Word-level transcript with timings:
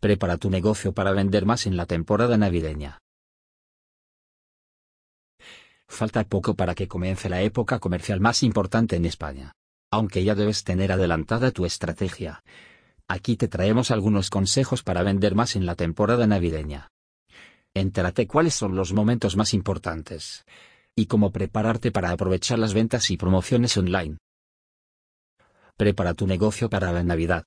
Prepara 0.00 0.36
tu 0.36 0.50
negocio 0.50 0.92
para 0.92 1.12
vender 1.12 1.46
más 1.46 1.66
en 1.66 1.76
la 1.76 1.86
temporada 1.86 2.36
navideña. 2.36 2.98
Falta 5.88 6.24
poco 6.24 6.54
para 6.54 6.74
que 6.74 6.88
comience 6.88 7.28
la 7.28 7.40
época 7.42 7.78
comercial 7.78 8.20
más 8.20 8.42
importante 8.42 8.96
en 8.96 9.06
España. 9.06 9.52
Aunque 9.90 10.24
ya 10.24 10.34
debes 10.34 10.64
tener 10.64 10.92
adelantada 10.92 11.50
tu 11.50 11.64
estrategia. 11.64 12.42
Aquí 13.08 13.36
te 13.36 13.48
traemos 13.48 13.90
algunos 13.90 14.30
consejos 14.30 14.82
para 14.82 15.02
vender 15.02 15.34
más 15.34 15.56
en 15.56 15.64
la 15.64 15.76
temporada 15.76 16.26
navideña. 16.26 16.88
Entérate 17.72 18.26
cuáles 18.26 18.54
son 18.54 18.74
los 18.74 18.92
momentos 18.92 19.36
más 19.36 19.54
importantes 19.54 20.44
y 20.94 21.06
cómo 21.06 21.30
prepararte 21.30 21.92
para 21.92 22.10
aprovechar 22.10 22.58
las 22.58 22.74
ventas 22.74 23.10
y 23.10 23.16
promociones 23.16 23.76
online. 23.76 24.18
Prepara 25.76 26.14
tu 26.14 26.26
negocio 26.26 26.68
para 26.68 26.90
la 26.90 27.02
Navidad. 27.02 27.44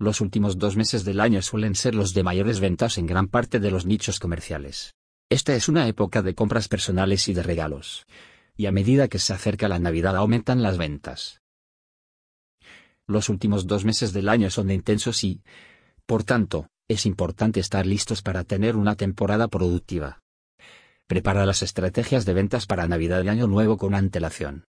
Los 0.00 0.20
últimos 0.20 0.58
dos 0.58 0.76
meses 0.76 1.04
del 1.04 1.18
año 1.18 1.42
suelen 1.42 1.74
ser 1.74 1.96
los 1.96 2.14
de 2.14 2.22
mayores 2.22 2.60
ventas 2.60 2.98
en 2.98 3.06
gran 3.06 3.26
parte 3.26 3.58
de 3.58 3.72
los 3.72 3.84
nichos 3.84 4.20
comerciales. 4.20 4.94
Esta 5.28 5.56
es 5.56 5.68
una 5.68 5.88
época 5.88 6.22
de 6.22 6.36
compras 6.36 6.68
personales 6.68 7.28
y 7.28 7.34
de 7.34 7.42
regalos. 7.42 8.06
Y 8.56 8.66
a 8.66 8.72
medida 8.72 9.08
que 9.08 9.18
se 9.18 9.32
acerca 9.32 9.68
la 9.68 9.80
Navidad 9.80 10.16
aumentan 10.16 10.62
las 10.62 10.78
ventas. 10.78 11.40
Los 13.08 13.28
últimos 13.28 13.66
dos 13.66 13.84
meses 13.84 14.12
del 14.12 14.28
año 14.28 14.50
son 14.50 14.70
intensos 14.70 15.24
y, 15.24 15.42
por 16.06 16.22
tanto, 16.22 16.68
es 16.86 17.04
importante 17.04 17.58
estar 17.58 17.84
listos 17.84 18.22
para 18.22 18.44
tener 18.44 18.76
una 18.76 18.94
temporada 18.94 19.48
productiva. 19.48 20.20
Prepara 21.08 21.44
las 21.44 21.62
estrategias 21.62 22.24
de 22.24 22.34
ventas 22.34 22.66
para 22.66 22.86
Navidad 22.86 23.24
y 23.24 23.28
Año 23.28 23.46
Nuevo 23.48 23.78
con 23.78 23.94
antelación. 23.94 24.64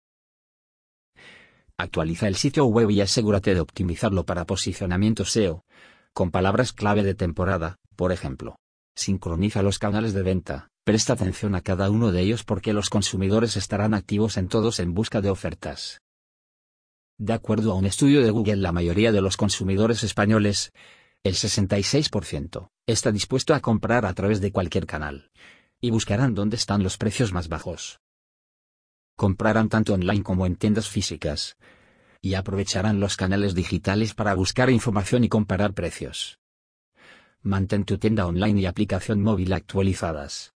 Actualiza 1.79 2.27
el 2.27 2.37
sitio 2.37 2.65
web 2.65 2.91
y 2.91 3.03
asegúrate 3.03 3.55
de 3.55 3.61
optimizarlo 3.61 4.25
para 4.25 4.47
posicionamiento 4.47 5.27
SEO, 5.27 5.63
con 6.15 6.31
palabras 6.31 6.73
clave 6.73 7.03
de 7.03 7.15
temporada, 7.15 7.79
por 7.97 8.13
ejemplo. 8.13 8.57
Sincroniza 8.95 9.61
los 9.61 9.79
canales 9.79 10.15
de 10.15 10.23
venta, 10.23 10.71
presta 10.85 11.13
atención 11.13 11.55
a 11.55 11.61
cada 11.61 11.91
uno 11.91 12.13
de 12.13 12.23
ellos 12.23 12.45
porque 12.45 12.73
los 12.73 12.89
consumidores 12.89 13.59
estarán 13.59 13.93
activos 13.93 14.39
en 14.39 14.49
todos 14.49 14.81
en 14.81 14.95
busca 14.95 15.21
de 15.21 15.29
ofertas. 15.29 16.01
De 17.19 17.35
acuerdo 17.35 17.73
a 17.73 17.75
un 17.75 17.85
estudio 17.85 18.23
de 18.23 18.31
Google, 18.31 18.57
la 18.57 18.73
mayoría 18.73 19.13
de 19.13 19.21
los 19.21 19.37
consumidores 19.37 20.03
españoles, 20.03 20.73
el 21.25 21.35
66%, 21.35 22.71
está 22.87 23.13
dispuesto 23.13 23.53
a 23.53 23.61
comprar 23.61 24.07
a 24.07 24.15
través 24.15 24.41
de 24.41 24.51
cualquier 24.51 24.87
canal. 24.87 25.31
Y 25.79 25.91
buscarán 25.91 26.35
dónde 26.35 26.57
están 26.57 26.83
los 26.83 26.97
precios 26.97 27.35
más 27.35 27.49
bajos 27.49 28.01
comprarán 29.17 29.69
tanto 29.69 29.95
online 29.95 30.23
como 30.23 30.47
en 30.47 30.57
tiendas 30.57 30.89
físicas. 30.89 31.57
Y 32.21 32.35
aprovecharán 32.35 33.01
los 33.01 33.17
canales 33.17 33.55
digitales 33.55 34.15
para 34.15 34.35
buscar 34.35 34.71
información 34.71 35.25
y 35.25 35.29
comparar 35.29 35.75
precios. 35.75 36.39
Mantén 37.43 37.85
tu 37.85 37.99
tienda 37.99 38.27
online 38.27 38.61
y 38.61 38.67
aplicación 38.67 39.23
móvil 39.23 39.53
actualizadas. 39.53 40.53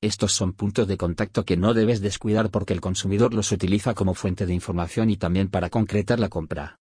Estos 0.00 0.32
son 0.32 0.52
puntos 0.52 0.86
de 0.86 0.96
contacto 0.96 1.44
que 1.44 1.56
no 1.56 1.72
debes 1.72 2.00
descuidar 2.00 2.50
porque 2.50 2.74
el 2.74 2.80
consumidor 2.80 3.32
los 3.32 3.52
utiliza 3.52 3.94
como 3.94 4.14
fuente 4.14 4.44
de 4.44 4.52
información 4.52 5.08
y 5.08 5.16
también 5.16 5.48
para 5.48 5.70
concretar 5.70 6.20
la 6.20 6.28
compra. 6.28 6.78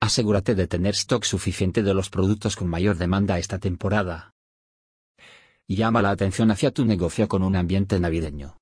Asegúrate 0.00 0.54
de 0.54 0.66
tener 0.68 0.94
stock 0.94 1.24
suficiente 1.24 1.82
de 1.82 1.92
los 1.92 2.08
productos 2.08 2.54
con 2.56 2.68
mayor 2.68 2.96
demanda 2.96 3.38
esta 3.38 3.58
temporada. 3.58 4.32
Llama 5.68 6.00
la 6.00 6.10
atención 6.10 6.50
hacia 6.50 6.70
tu 6.70 6.84
negocio 6.84 7.26
con 7.28 7.42
un 7.42 7.56
ambiente 7.56 7.98
navideño. 7.98 8.56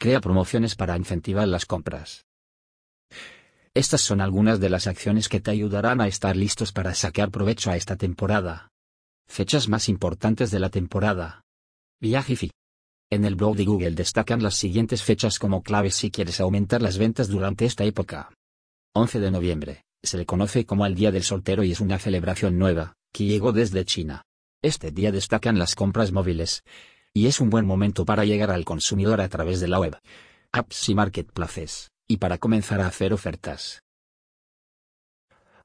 Crea 0.00 0.20
promociones 0.20 0.76
para 0.76 0.96
incentivar 0.96 1.48
las 1.48 1.66
compras. 1.66 2.24
Estas 3.74 4.00
son 4.00 4.20
algunas 4.20 4.60
de 4.60 4.70
las 4.70 4.86
acciones 4.86 5.28
que 5.28 5.40
te 5.40 5.50
ayudarán 5.50 6.00
a 6.00 6.06
estar 6.06 6.36
listos 6.36 6.70
para 6.70 6.94
sacar 6.94 7.32
provecho 7.32 7.72
a 7.72 7.76
esta 7.76 7.96
temporada. 7.96 8.70
Fechas 9.28 9.68
más 9.68 9.88
importantes 9.88 10.52
de 10.52 10.60
la 10.60 10.70
temporada. 10.70 11.42
Viajifi. 12.00 12.52
En 13.10 13.24
el 13.24 13.34
blog 13.34 13.56
de 13.56 13.64
Google 13.64 13.90
destacan 13.90 14.40
las 14.40 14.54
siguientes 14.54 15.02
fechas 15.02 15.40
como 15.40 15.64
claves 15.64 15.96
si 15.96 16.12
quieres 16.12 16.38
aumentar 16.38 16.80
las 16.80 16.96
ventas 16.96 17.26
durante 17.26 17.64
esta 17.64 17.82
época. 17.82 18.30
11 18.94 19.18
de 19.18 19.30
noviembre, 19.32 19.84
se 20.00 20.16
le 20.16 20.26
conoce 20.26 20.64
como 20.64 20.86
el 20.86 20.94
Día 20.94 21.10
del 21.10 21.24
Soltero 21.24 21.64
y 21.64 21.72
es 21.72 21.80
una 21.80 21.98
celebración 21.98 22.56
nueva, 22.56 22.94
que 23.12 23.24
llegó 23.24 23.50
desde 23.50 23.84
China. 23.84 24.22
Este 24.62 24.92
día 24.92 25.10
destacan 25.10 25.58
las 25.58 25.74
compras 25.74 26.12
móviles, 26.12 26.62
y 27.18 27.26
es 27.26 27.40
un 27.40 27.50
buen 27.50 27.66
momento 27.66 28.04
para 28.04 28.24
llegar 28.24 28.52
al 28.52 28.64
consumidor 28.64 29.20
a 29.20 29.28
través 29.28 29.58
de 29.58 29.66
la 29.66 29.80
web, 29.80 29.98
apps 30.52 30.88
y 30.88 30.94
marketplaces, 30.94 31.90
y 32.06 32.18
para 32.18 32.38
comenzar 32.38 32.80
a 32.80 32.86
hacer 32.86 33.12
ofertas. 33.12 33.82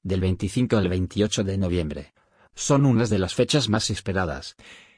Del 0.02 0.20
25 0.20 0.78
al 0.78 0.90
28 0.90 1.44
de 1.44 1.58
noviembre. 1.60 2.14
Son 2.56 2.88
unas 2.88 3.12
de 3.12 3.20
las 3.20 3.36
fechas 3.36 3.70
más 3.70 3.92
esperadas, 3.92 4.56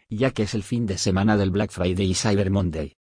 ya 0.08 0.32
que 0.32 0.44
es 0.44 0.54
el 0.54 0.64
fin 0.64 0.86
de 0.86 0.98
semana 0.98 1.36
del 1.36 1.52
Black 1.52 1.72
Friday 1.72 2.10
y 2.10 2.16
Cyber 2.16 2.50
Monday. 2.50 2.96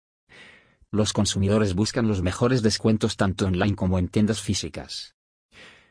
Los 0.93 1.13
consumidores 1.13 1.75
buscan 1.75 2.07
los 2.07 2.23
mejores 2.23 2.63
descuentos 2.63 3.17
tanto 3.17 3.47
online 3.47 3.75
como 3.75 3.99
en 3.99 4.07
tiendas 4.07 4.41
físicas. 4.41 5.17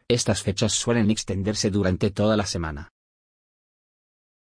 Estas 0.07 0.43
fechas 0.43 0.71
suelen 0.71 1.11
extenderse 1.11 1.71
durante 1.71 2.09
toda 2.09 2.37
la 2.37 2.45
semana. 2.45 2.93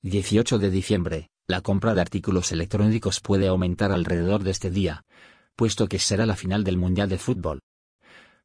18 0.02 0.60
de 0.60 0.70
diciembre, 0.70 1.30
la 1.48 1.62
compra 1.62 1.94
de 1.94 2.02
artículos 2.02 2.52
electrónicos 2.52 3.20
puede 3.20 3.48
aumentar 3.48 3.90
alrededor 3.90 4.44
de 4.44 4.50
este 4.50 4.70
día, 4.70 5.04
puesto 5.56 5.88
que 5.88 5.98
será 5.98 6.26
la 6.26 6.36
final 6.36 6.62
del 6.62 6.76
Mundial 6.76 7.08
de 7.08 7.16
Fútbol. 7.16 7.60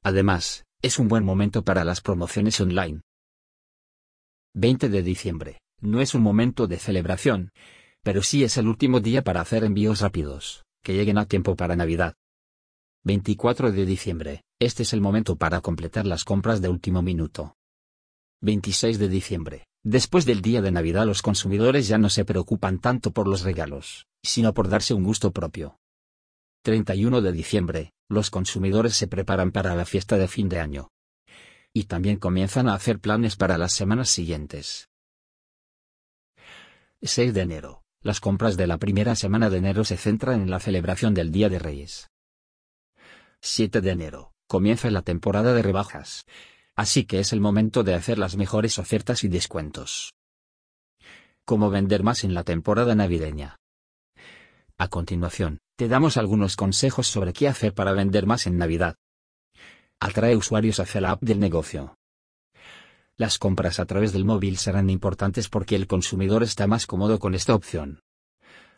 Además, 0.01 0.63
es 0.81 0.99
un 0.99 1.09
buen 1.09 1.25
momento 1.25 1.63
para 1.63 1.83
las 1.83 1.99
promociones 1.99 2.59
online. 2.61 3.01
20 4.55 4.87
de 4.87 5.03
diciembre, 5.03 5.57
no 5.81 5.99
es 5.99 6.15
un 6.15 6.21
momento 6.21 6.65
de 6.65 6.77
celebración, 6.77 7.49
pero 8.03 8.23
sí 8.23 8.45
es 8.45 8.57
el 8.57 8.67
último 8.69 9.01
día 9.01 9.21
para 9.21 9.41
hacer 9.41 9.65
envíos 9.65 9.99
rápidos, 9.99 10.63
que 10.81 10.93
lleguen 10.93 11.17
a 11.17 11.25
tiempo 11.25 11.57
para 11.57 11.75
Navidad. 11.75 12.13
24 13.03 13.73
de 13.73 13.85
diciembre, 13.85 14.43
este 14.59 14.83
es 14.83 14.93
el 14.93 15.01
momento 15.01 15.35
para 15.35 15.59
completar 15.59 16.05
las 16.05 16.23
compras 16.23 16.61
de 16.61 16.69
último 16.69 17.01
minuto. 17.01 17.55
26 18.41 18.97
de 18.97 19.09
diciembre, 19.09 19.65
Después 19.85 20.25
del 20.25 20.41
día 20.41 20.61
de 20.61 20.71
Navidad 20.71 21.05
los 21.05 21.21
consumidores 21.21 21.89
ya 21.89 21.97
no 21.97 22.09
se 22.09 22.23
preocupan 22.23 22.79
tanto 22.79 23.11
por 23.11 23.27
los 23.27 23.41
regalos, 23.41 24.07
sino 24.23 24.53
por 24.53 24.69
darse 24.69 24.93
un 24.93 25.03
gusto 25.03 25.31
propio. 25.31 25.77
31 26.63 27.19
de 27.19 27.33
diciembre, 27.33 27.93
los 28.07 28.29
consumidores 28.29 28.95
se 28.95 29.07
preparan 29.07 29.51
para 29.51 29.75
la 29.75 29.83
fiesta 29.83 30.17
de 30.17 30.29
fin 30.29 30.47
de 30.47 30.59
año. 30.59 30.87
Y 31.73 31.85
también 31.85 32.17
comienzan 32.17 32.69
a 32.69 32.75
hacer 32.75 32.99
planes 32.99 33.35
para 33.35 33.57
las 33.57 33.73
semanas 33.73 34.09
siguientes. 34.09 34.87
6 37.01 37.33
de 37.33 37.41
enero, 37.41 37.83
las 38.01 38.21
compras 38.21 38.55
de 38.55 38.67
la 38.67 38.77
primera 38.77 39.15
semana 39.15 39.49
de 39.49 39.57
enero 39.57 39.83
se 39.83 39.97
centran 39.97 40.41
en 40.41 40.49
la 40.49 40.61
celebración 40.61 41.13
del 41.13 41.33
Día 41.33 41.49
de 41.49 41.59
Reyes. 41.59 42.09
7 43.41 43.81
de 43.81 43.91
enero, 43.91 44.31
comienza 44.47 44.89
la 44.89 45.01
temporada 45.01 45.53
de 45.53 45.61
rebajas, 45.61 46.23
así 46.75 47.05
que 47.05 47.19
es 47.19 47.33
el 47.33 47.41
momento 47.41 47.83
de 47.83 47.93
hacer 47.93 48.17
las 48.17 48.35
mejores 48.35 48.79
ofertas 48.79 49.23
y 49.23 49.27
descuentos. 49.27 50.13
¿Cómo 51.45 51.69
vender 51.69 52.03
más 52.03 52.23
en 52.23 52.33
la 52.33 52.43
temporada 52.43 52.95
navideña? 52.95 53.57
A 54.77 54.87
continuación, 54.87 55.59
te 55.75 55.87
damos 55.87 56.17
algunos 56.17 56.55
consejos 56.55 57.07
sobre 57.07 57.33
qué 57.33 57.47
hacer 57.47 57.73
para 57.73 57.93
vender 57.93 58.25
más 58.25 58.47
en 58.47 58.57
Navidad. 58.57 58.95
Atrae 59.99 60.35
usuarios 60.35 60.79
hacia 60.79 61.01
la 61.01 61.11
app 61.11 61.21
del 61.21 61.39
negocio. 61.39 61.95
Las 63.15 63.37
compras 63.37 63.79
a 63.79 63.85
través 63.85 64.11
del 64.11 64.25
móvil 64.25 64.57
serán 64.57 64.89
importantes 64.89 65.47
porque 65.47 65.75
el 65.75 65.87
consumidor 65.87 66.43
está 66.43 66.65
más 66.65 66.87
cómodo 66.87 67.19
con 67.19 67.35
esta 67.35 67.53
opción. 67.53 68.01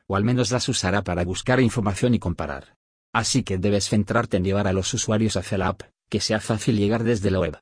O 0.07 0.15
al 0.15 0.23
menos 0.23 0.51
las 0.51 0.67
usará 0.67 1.03
para 1.03 1.23
buscar 1.23 1.59
información 1.59 2.13
y 2.13 2.19
comparar. 2.19 2.75
Así 3.13 3.43
que 3.43 3.57
debes 3.57 3.87
centrarte 3.87 4.37
en 4.37 4.43
llevar 4.43 4.67
a 4.67 4.73
los 4.73 4.93
usuarios 4.93 5.37
hacia 5.37 5.57
la 5.57 5.69
app, 5.69 5.83
que 6.09 6.19
sea 6.19 6.41
fácil 6.41 6.77
llegar 6.77 7.03
desde 7.03 7.31
la 7.31 7.39
web. 7.39 7.59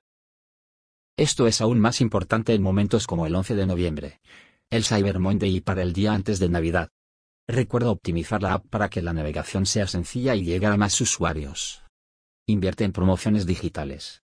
Esto 1.18 1.46
es 1.46 1.62
aún 1.62 1.80
más 1.80 2.02
importante 2.02 2.56
en 2.56 2.64
momentos 2.64 3.06
como 3.06 3.28
el 3.28 3.36
11 3.36 3.54
de 3.54 3.68
noviembre, 3.68 4.20
el 4.72 4.84
Cyber 4.84 5.20
Monday 5.20 5.58
y 5.58 5.62
para 5.62 5.84
el 5.84 5.94
día 5.94 6.12
antes 6.12 6.40
de 6.40 6.50
Navidad. 6.50 6.90
Recuerda 7.48 7.92
optimizar 7.92 8.42
la 8.42 8.54
app 8.54 8.66
para 8.68 8.90
que 8.90 9.04
la 9.04 9.14
navegación 9.14 9.68
sea 9.68 9.86
sencilla 9.86 10.34
y 10.34 10.44
llegue 10.44 10.66
a 10.66 10.76
más 10.76 11.00
usuarios. 11.00 11.84
Invierte 12.48 12.84
en 12.84 12.94
promociones 12.94 13.46
digitales. 13.46 14.24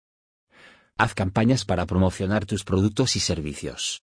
Haz 0.95 1.15
campañas 1.15 1.65
para 1.65 1.87
promocionar 1.87 2.45
tus 2.45 2.63
productos 2.63 3.15
y 3.15 3.19
servicios. 3.19 4.03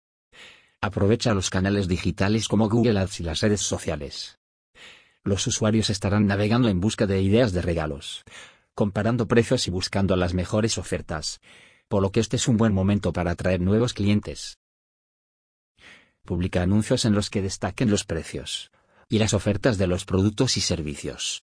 Aprovecha 0.80 1.34
los 1.34 1.50
canales 1.50 1.86
digitales 1.86 2.48
como 2.48 2.70
Google 2.70 2.98
Ads 2.98 3.20
y 3.20 3.24
las 3.24 3.40
redes 3.40 3.60
sociales. 3.60 4.38
Los 5.22 5.46
usuarios 5.46 5.90
estarán 5.90 6.26
navegando 6.26 6.70
en 6.70 6.80
busca 6.80 7.06
de 7.06 7.20
ideas 7.20 7.52
de 7.52 7.60
regalos, 7.60 8.22
comparando 8.74 9.28
precios 9.28 9.68
y 9.68 9.70
buscando 9.70 10.16
las 10.16 10.32
mejores 10.32 10.78
ofertas 10.78 11.42
por 11.90 12.02
lo 12.02 12.12
que 12.12 12.20
este 12.20 12.36
es 12.36 12.46
un 12.46 12.56
buen 12.56 12.72
momento 12.72 13.12
para 13.12 13.32
atraer 13.32 13.60
nuevos 13.60 13.94
clientes. 13.94 14.58
Publica 16.24 16.62
anuncios 16.62 17.04
en 17.04 17.14
los 17.14 17.30
que 17.30 17.42
destaquen 17.42 17.90
los 17.90 18.04
precios 18.04 18.70
y 19.08 19.18
las 19.18 19.34
ofertas 19.34 19.76
de 19.76 19.88
los 19.88 20.04
productos 20.04 20.56
y 20.56 20.60
servicios. 20.60 21.42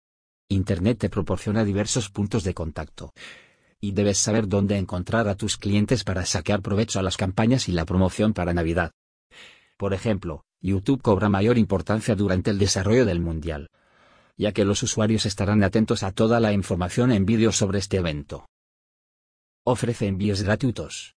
Internet 0.49 0.97
te 0.97 1.09
proporciona 1.11 1.63
diversos 1.63 2.09
puntos 2.09 2.43
de 2.43 2.55
contacto 2.55 3.13
y 3.79 3.91
debes 3.91 4.17
saber 4.17 4.47
dónde 4.47 4.77
encontrar 4.77 5.27
a 5.27 5.35
tus 5.35 5.57
clientes 5.57 6.03
para 6.03 6.25
sacar 6.25 6.63
provecho 6.63 6.99
a 6.99 7.03
las 7.03 7.17
campañas 7.17 7.69
y 7.69 7.71
la 7.73 7.85
promoción 7.85 8.33
para 8.33 8.55
Navidad. 8.55 8.93
Por 9.77 9.93
ejemplo, 9.93 10.43
YouTube 10.59 11.03
cobra 11.03 11.29
mayor 11.29 11.59
importancia 11.59 12.15
durante 12.15 12.49
el 12.49 12.57
desarrollo 12.57 13.05
del 13.05 13.19
Mundial, 13.19 13.69
ya 14.37 14.53
que 14.53 14.65
los 14.65 14.81
usuarios 14.81 15.27
estarán 15.27 15.63
atentos 15.63 16.01
a 16.01 16.11
toda 16.11 16.39
la 16.39 16.51
información 16.51 17.11
en 17.11 17.27
vídeo 17.27 17.51
sobre 17.51 17.77
este 17.77 17.97
evento. 17.97 18.47
Ofrece 19.71 20.05
envíos 20.05 20.41
gratuitos. 20.41 21.15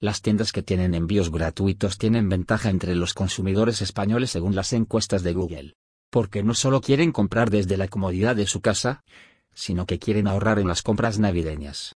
Las 0.00 0.22
tiendas 0.22 0.52
que 0.52 0.62
tienen 0.62 0.94
envíos 0.94 1.30
gratuitos 1.30 1.98
tienen 1.98 2.30
ventaja 2.30 2.70
entre 2.70 2.94
los 2.94 3.12
consumidores 3.12 3.82
españoles 3.82 4.30
según 4.30 4.54
las 4.54 4.72
encuestas 4.72 5.22
de 5.22 5.34
Google, 5.34 5.74
porque 6.08 6.42
no 6.42 6.54
solo 6.54 6.80
quieren 6.80 7.12
comprar 7.12 7.50
desde 7.50 7.76
la 7.76 7.88
comodidad 7.88 8.36
de 8.36 8.46
su 8.46 8.62
casa, 8.62 9.04
sino 9.52 9.84
que 9.84 9.98
quieren 9.98 10.28
ahorrar 10.28 10.58
en 10.58 10.66
las 10.66 10.80
compras 10.80 11.18
navideñas. 11.18 11.94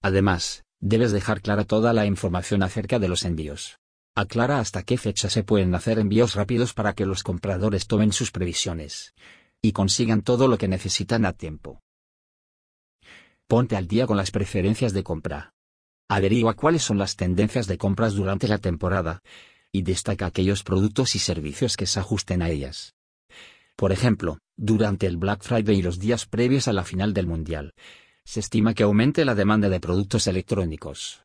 Además, 0.00 0.62
debes 0.78 1.10
dejar 1.10 1.42
clara 1.42 1.64
toda 1.64 1.92
la 1.92 2.06
información 2.06 2.62
acerca 2.62 3.00
de 3.00 3.08
los 3.08 3.24
envíos. 3.24 3.80
Aclara 4.14 4.60
hasta 4.60 4.84
qué 4.84 4.98
fecha 4.98 5.28
se 5.28 5.42
pueden 5.42 5.74
hacer 5.74 5.98
envíos 5.98 6.36
rápidos 6.36 6.74
para 6.74 6.92
que 6.92 7.06
los 7.06 7.24
compradores 7.24 7.88
tomen 7.88 8.12
sus 8.12 8.30
previsiones 8.30 9.14
y 9.60 9.72
consigan 9.72 10.22
todo 10.22 10.46
lo 10.46 10.58
que 10.58 10.68
necesitan 10.68 11.26
a 11.26 11.32
tiempo. 11.32 11.83
Ponte 13.46 13.76
al 13.76 13.86
día 13.86 14.06
con 14.06 14.16
las 14.16 14.30
preferencias 14.30 14.92
de 14.92 15.02
compra. 15.02 15.52
Averigua 16.08 16.54
cuáles 16.54 16.82
son 16.82 16.98
las 16.98 17.16
tendencias 17.16 17.66
de 17.66 17.76
compras 17.76 18.14
durante 18.14 18.48
la 18.48 18.58
temporada 18.58 19.20
y 19.70 19.82
destaca 19.82 20.26
aquellos 20.26 20.62
productos 20.62 21.14
y 21.14 21.18
servicios 21.18 21.76
que 21.76 21.86
se 21.86 22.00
ajusten 22.00 22.42
a 22.42 22.48
ellas. 22.48 22.94
Por 23.76 23.92
ejemplo, 23.92 24.38
durante 24.56 25.06
el 25.06 25.16
Black 25.16 25.42
Friday 25.42 25.78
y 25.78 25.82
los 25.82 25.98
días 25.98 26.26
previos 26.26 26.68
a 26.68 26.72
la 26.72 26.84
final 26.84 27.12
del 27.12 27.26
Mundial, 27.26 27.74
se 28.24 28.40
estima 28.40 28.72
que 28.72 28.84
aumente 28.84 29.24
la 29.24 29.34
demanda 29.34 29.68
de 29.68 29.80
productos 29.80 30.26
electrónicos. 30.26 31.24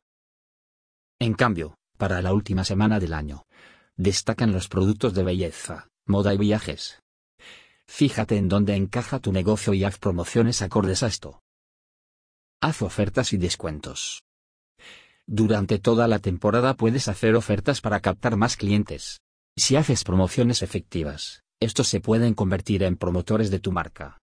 En 1.18 1.34
cambio, 1.34 1.76
para 1.96 2.20
la 2.20 2.34
última 2.34 2.64
semana 2.64 2.98
del 2.98 3.14
año, 3.14 3.44
destacan 3.96 4.52
los 4.52 4.68
productos 4.68 5.14
de 5.14 5.22
belleza, 5.22 5.88
moda 6.06 6.34
y 6.34 6.38
viajes. 6.38 7.00
Fíjate 7.86 8.36
en 8.36 8.48
dónde 8.48 8.74
encaja 8.74 9.20
tu 9.20 9.32
negocio 9.32 9.72
y 9.74 9.84
haz 9.84 9.98
promociones 9.98 10.60
acordes 10.62 11.02
a 11.02 11.06
esto. 11.06 11.40
Haz 12.62 12.82
ofertas 12.82 13.32
y 13.32 13.38
descuentos. 13.38 14.22
Durante 15.26 15.78
toda 15.78 16.06
la 16.08 16.18
temporada 16.18 16.74
puedes 16.74 17.08
hacer 17.08 17.34
ofertas 17.34 17.80
para 17.80 18.00
captar 18.00 18.36
más 18.36 18.58
clientes. 18.58 19.20
Si 19.56 19.76
haces 19.76 20.04
promociones 20.04 20.60
efectivas, 20.60 21.42
estos 21.58 21.88
se 21.88 22.00
pueden 22.00 22.34
convertir 22.34 22.82
en 22.82 22.96
promotores 22.96 23.50
de 23.50 23.60
tu 23.60 23.72
marca. 23.72 24.18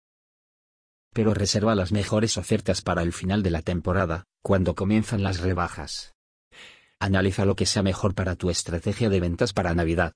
Pero 1.14 1.36
reserva 1.36 1.76
las 1.76 1.92
mejores 1.92 2.38
ofertas 2.38 2.82
para 2.82 3.04
el 3.04 3.14
final 3.14 3.44
de 3.44 3.52
la 3.52 3.62
temporada, 3.62 4.24
cuando 4.42 4.74
comienzan 4.74 5.22
las 5.22 5.40
rebajas. 5.40 6.14
Analiza 7.00 7.46
lo 7.46 7.56
que 7.56 7.68
sea 7.68 7.84
mejor 7.84 8.16
para 8.16 8.36
tu 8.36 8.50
estrategia 8.50 9.10
de 9.10 9.20
ventas 9.20 9.54
para 9.54 9.76
Navidad. 9.76 10.14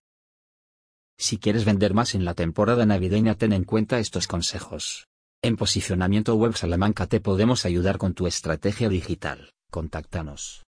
Si 1.20 1.38
quieres 1.38 1.66
vender 1.66 1.94
más 1.94 2.16
en 2.16 2.26
la 2.26 2.34
temporada 2.34 2.84
navideña, 2.88 3.36
ten 3.36 3.54
en 3.54 3.64
cuenta 3.64 4.00
estos 4.00 4.26
consejos. 4.26 5.08
En 5.44 5.56
Posicionamiento 5.56 6.34
Web 6.34 6.56
Salamanca 6.56 7.06
te 7.06 7.20
podemos 7.20 7.66
ayudar 7.66 8.00
con 8.00 8.16
tu 8.16 8.26
estrategia 8.26 8.90
digital. 8.90 9.52
Contáctanos. 9.70 10.67